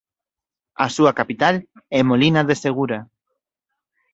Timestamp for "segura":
2.63-2.99